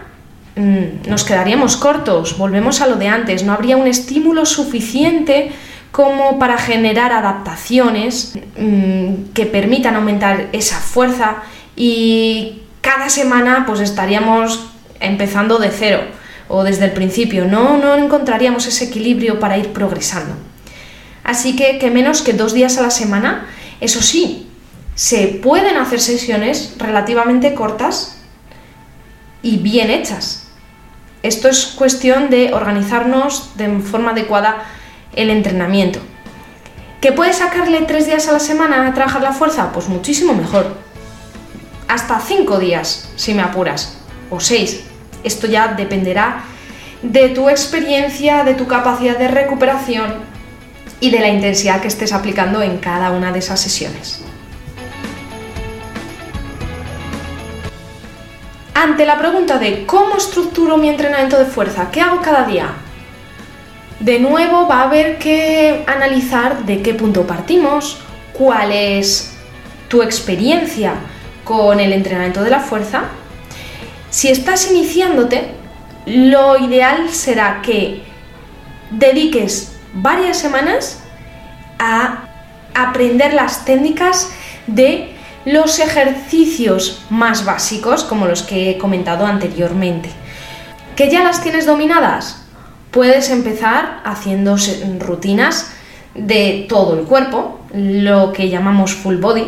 [0.57, 5.53] mm, nos quedaríamos cortos, volvemos a lo de antes, no habría un estímulo suficiente
[5.91, 11.37] como para generar adaptaciones mm, que permitan aumentar esa fuerza
[11.77, 14.69] y cada semana pues estaríamos
[15.01, 16.01] empezando de cero
[16.49, 20.35] o desde el principio, no, no encontraríamos ese equilibrio para ir progresando.
[21.25, 23.47] Así que, que menos que dos días a la semana,
[23.81, 24.49] eso sí,
[24.95, 28.19] se pueden hacer sesiones relativamente cortas
[29.43, 30.49] y bien hechas.
[31.23, 34.65] Esto es cuestión de organizarnos de forma adecuada
[35.15, 36.01] el entrenamiento.
[37.01, 39.73] ¿Que puedes sacarle tres días a la semana a trabajar la fuerza?
[39.73, 40.77] Pues muchísimo mejor.
[41.89, 43.99] Hasta cinco días, si me apuras,
[44.31, 44.85] o seis.
[45.25, 46.45] Esto ya dependerá
[47.03, 50.32] de tu experiencia, de tu capacidad de recuperación
[51.03, 54.23] y de la intensidad que estés aplicando en cada una de esas sesiones.
[58.73, 62.69] Ante la pregunta de cómo estructuro mi entrenamiento de fuerza, ¿qué hago cada día?
[63.99, 67.99] De nuevo va a haber que analizar de qué punto partimos,
[68.33, 69.35] cuál es
[69.89, 70.95] tu experiencia
[71.43, 73.07] con el entrenamiento de la fuerza.
[74.11, 75.49] Si estás iniciándote,
[76.07, 78.05] lo ideal será que
[78.93, 81.02] dediques varias semanas
[81.83, 82.29] a
[82.75, 84.31] aprender las técnicas
[84.67, 85.13] de
[85.45, 90.09] los ejercicios más básicos, como los que he comentado anteriormente.
[90.95, 92.45] ¿Que ya las tienes dominadas?
[92.93, 94.57] Puedes empezar haciendo
[95.01, 95.73] rutinas
[96.15, 99.47] de todo el cuerpo, lo que llamamos full body.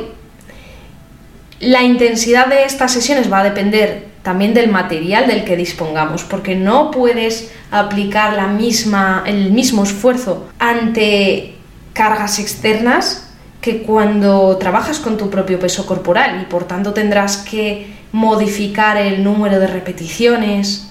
[1.61, 6.57] La intensidad de estas sesiones va a depender también del material del que dispongamos, porque
[6.57, 11.53] no puedes aplicar la misma, el mismo esfuerzo ante
[11.95, 13.30] cargas externas
[13.62, 19.24] que cuando trabajas con tu propio peso corporal y por tanto tendrás que modificar el
[19.24, 20.90] número de repeticiones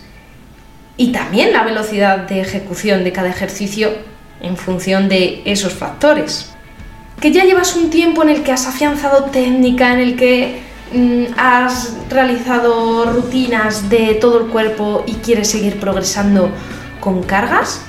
[0.97, 3.91] y también la velocidad de ejecución de cada ejercicio
[4.41, 6.51] en función de esos factores.
[7.20, 10.62] Que ya llevas un tiempo en el que has afianzado técnica, en el que
[10.93, 16.49] mm, has realizado rutinas de todo el cuerpo y quieres seguir progresando
[16.99, 17.82] con cargas,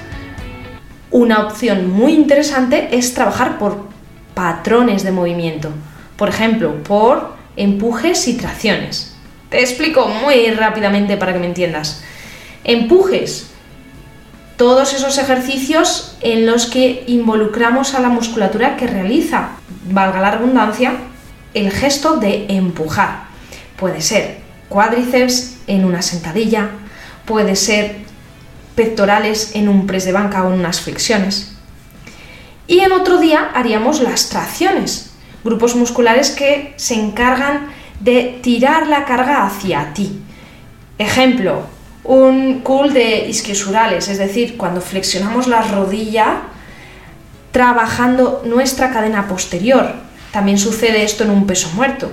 [1.15, 3.87] una opción muy interesante es trabajar por
[4.35, 5.71] patrones de movimiento.
[6.17, 9.15] Por ejemplo, por empujes y tracciones.
[9.49, 12.03] Te explico muy rápidamente para que me entiendas.
[12.65, 13.47] Empujes.
[14.57, 19.51] Todos esos ejercicios en los que involucramos a la musculatura que realiza,
[19.89, 20.95] valga la redundancia,
[21.55, 23.27] el gesto de empujar.
[23.77, 24.39] Puede ser
[24.69, 26.71] cuádriceps en una sentadilla,
[27.25, 28.04] puede ser
[28.75, 31.53] pectorales en un press de banca o en unas flexiones.
[32.67, 35.13] Y en otro día haríamos las tracciones,
[35.45, 37.69] grupos musculares que se encargan
[38.01, 40.21] de tirar la carga hacia ti.
[40.99, 41.63] Ejemplo,
[42.05, 46.43] un cool de isquiosurales, es decir, cuando flexionamos la rodilla
[47.51, 49.95] trabajando nuestra cadena posterior.
[50.33, 52.11] También sucede esto en un peso muerto.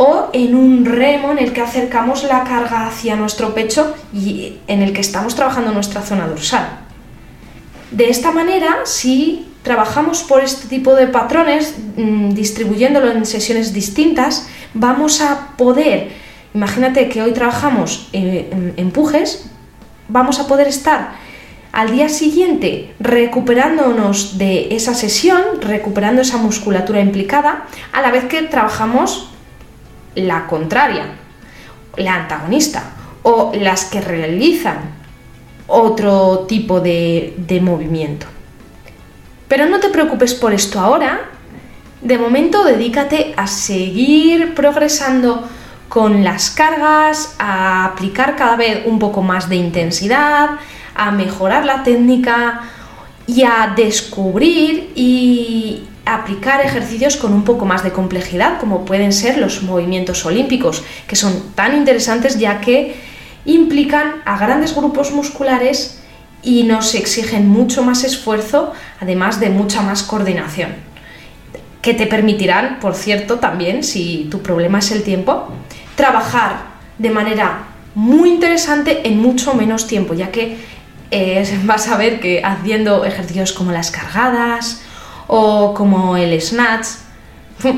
[0.00, 4.80] O en un remo en el que acercamos la carga hacia nuestro pecho y en
[4.80, 6.68] el que estamos trabajando nuestra zona dorsal.
[7.90, 14.48] De esta manera, si trabajamos por este tipo de patrones, mmm, distribuyéndolo en sesiones distintas,
[14.72, 16.10] vamos a poder,
[16.54, 19.50] imagínate que hoy trabajamos eh, en empujes,
[20.06, 21.14] vamos a poder estar
[21.72, 28.42] al día siguiente recuperándonos de esa sesión, recuperando esa musculatura implicada, a la vez que
[28.42, 29.27] trabajamos
[30.18, 31.06] la contraria,
[31.96, 32.92] la antagonista,
[33.22, 34.78] o las que realizan
[35.66, 38.26] otro tipo de, de movimiento.
[39.48, 41.20] Pero no te preocupes por esto ahora.
[42.00, 45.48] De momento dedícate a seguir progresando
[45.88, 50.50] con las cargas, a aplicar cada vez un poco más de intensidad,
[50.94, 52.62] a mejorar la técnica
[53.26, 59.38] y a descubrir y aplicar ejercicios con un poco más de complejidad, como pueden ser
[59.38, 62.96] los movimientos olímpicos, que son tan interesantes ya que
[63.44, 66.02] implican a grandes grupos musculares
[66.42, 70.70] y nos exigen mucho más esfuerzo, además de mucha más coordinación,
[71.82, 75.48] que te permitirán, por cierto, también, si tu problema es el tiempo,
[75.96, 76.56] trabajar
[76.98, 80.56] de manera muy interesante en mucho menos tiempo, ya que
[81.10, 84.82] eh, vas a ver que haciendo ejercicios como las cargadas
[85.28, 86.86] o como el snatch,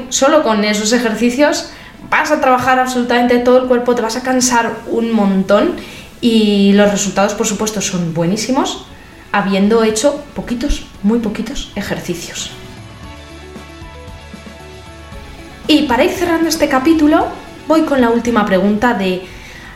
[0.08, 1.70] solo con esos ejercicios
[2.08, 5.76] vas a trabajar absolutamente todo el cuerpo, te vas a cansar un montón
[6.20, 8.86] y los resultados, por supuesto, son buenísimos,
[9.32, 12.50] habiendo hecho poquitos, muy poquitos ejercicios.
[15.66, 17.26] Y para ir cerrando este capítulo,
[17.68, 19.26] voy con la última pregunta de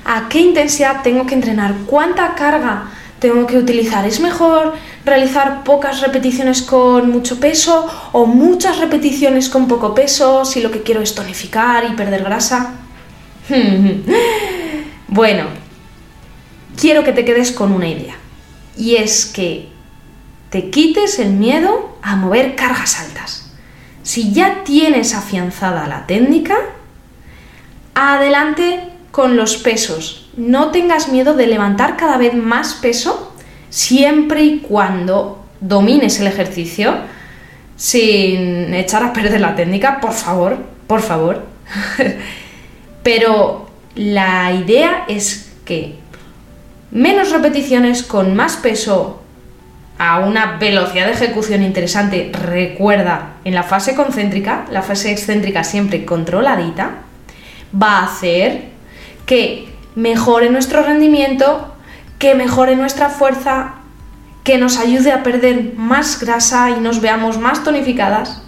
[0.05, 1.75] ¿a qué intensidad tengo que entrenar?
[1.87, 2.91] ¿Cuánta carga
[3.25, 4.05] tengo que utilizar?
[4.05, 10.61] ¿Es mejor realizar pocas repeticiones con mucho peso o muchas repeticiones con poco peso si
[10.61, 12.75] lo que quiero es tonificar y perder grasa?
[15.09, 15.47] bueno,
[16.79, 18.15] quiero que te quedes con una idea.
[18.77, 19.71] Y es que
[20.51, 23.55] te quites el miedo a mover cargas altas.
[24.03, 26.57] Si ya tienes afianzada la técnica,
[27.95, 28.84] adelante
[29.15, 30.29] con los pesos.
[30.37, 33.33] No tengas miedo de levantar cada vez más peso
[33.71, 36.97] siempre y cuando domines el ejercicio
[37.77, 40.57] sin echar a perder la técnica, por favor,
[40.89, 41.47] por favor.
[43.05, 45.95] Pero la idea es que
[46.91, 49.23] menos repeticiones con más peso
[49.97, 56.05] a una velocidad de ejecución interesante, recuerda, en la fase concéntrica, la fase excéntrica siempre
[56.05, 56.97] controladita,
[57.81, 58.74] va a hacer
[59.27, 61.75] que mejore nuestro rendimiento,
[62.19, 63.75] que mejore nuestra fuerza,
[64.43, 68.43] que nos ayude a perder más grasa y nos veamos más tonificadas.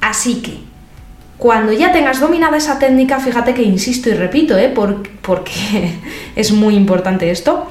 [0.00, 0.60] Así que,
[1.38, 4.68] cuando ya tengas dominada esa técnica, fíjate que insisto y repito, ¿eh?
[4.68, 5.98] Por, porque
[6.36, 7.66] es muy importante esto,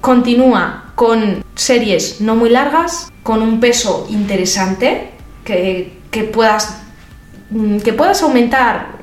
[0.00, 5.10] continúa con series no muy largas, con un peso interesante,
[5.44, 6.78] que, que puedas,
[7.84, 8.95] que puedas aumentar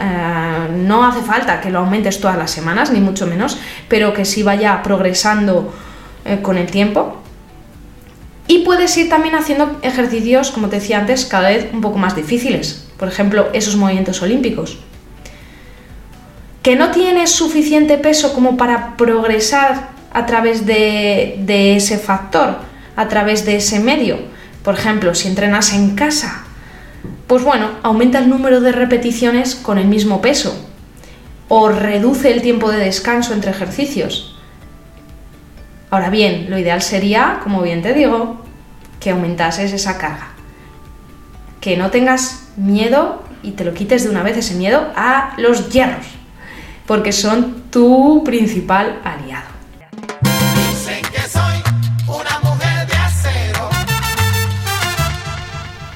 [0.00, 4.24] Uh, no hace falta que lo aumentes todas las semanas, ni mucho menos, pero que
[4.24, 5.74] sí vaya progresando
[6.24, 7.18] eh, con el tiempo.
[8.46, 12.16] Y puedes ir también haciendo ejercicios, como te decía antes, cada vez un poco más
[12.16, 12.88] difíciles.
[12.96, 14.78] Por ejemplo, esos movimientos olímpicos.
[16.62, 22.56] Que no tienes suficiente peso como para progresar a través de ese factor,
[22.96, 24.18] a través de ese medio.
[24.64, 26.44] Por ejemplo, si entrenas en casa,
[27.30, 30.52] pues bueno, aumenta el número de repeticiones con el mismo peso
[31.48, 34.36] o reduce el tiempo de descanso entre ejercicios.
[35.90, 38.42] Ahora bien, lo ideal sería, como bien te digo,
[38.98, 40.30] que aumentases esa carga.
[41.60, 45.70] Que no tengas miedo y te lo quites de una vez ese miedo a los
[45.70, 46.06] hierros,
[46.84, 49.59] porque son tu principal aliado.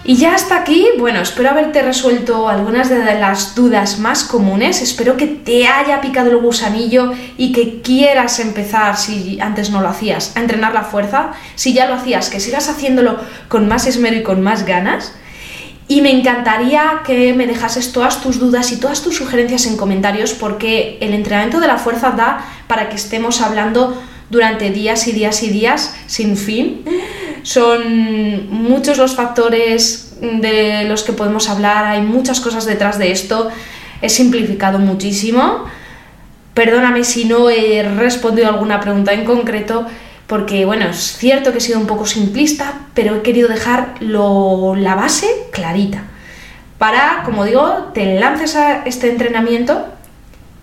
[0.06, 5.16] Y ya hasta aquí, bueno, espero haberte resuelto algunas de las dudas más comunes, espero
[5.16, 10.36] que te haya picado el gusanillo y que quieras empezar, si antes no lo hacías,
[10.36, 14.22] a entrenar la fuerza, si ya lo hacías, que sigas haciéndolo con más esmero y
[14.22, 15.14] con más ganas.
[15.88, 20.34] Y me encantaría que me dejases todas tus dudas y todas tus sugerencias en comentarios
[20.34, 25.42] porque el entrenamiento de la fuerza da para que estemos hablando durante días y días
[25.42, 26.84] y días sin fin.
[27.44, 33.50] Son muchos los factores de los que podemos hablar, hay muchas cosas detrás de esto.
[34.02, 35.64] He simplificado muchísimo.
[36.54, 39.86] Perdóname si no he respondido alguna pregunta en concreto,
[40.26, 44.74] porque bueno, es cierto que he sido un poco simplista, pero he querido dejar lo-
[44.74, 46.02] la base clarita.
[46.78, 49.84] Para, como digo, te lances a este entrenamiento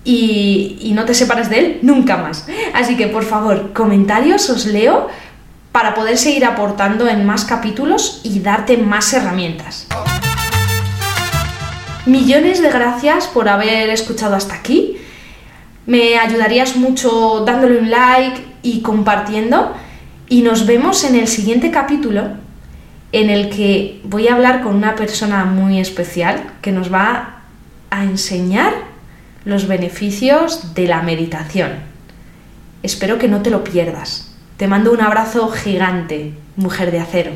[0.04, 2.48] y, y no te separes de él nunca más.
[2.74, 5.08] Así que por favor, comentarios os leo
[5.72, 9.88] para poder seguir aportando en más capítulos y darte más herramientas.
[12.05, 14.97] Millones de gracias por haber escuchado hasta aquí.
[15.86, 19.76] Me ayudarías mucho dándole un like y compartiendo.
[20.28, 22.30] Y nos vemos en el siguiente capítulo
[23.11, 27.41] en el que voy a hablar con una persona muy especial que nos va
[27.89, 28.74] a enseñar
[29.43, 31.72] los beneficios de la meditación.
[32.84, 34.31] Espero que no te lo pierdas.
[34.62, 37.32] Te mando un abrazo gigante, mujer de acero.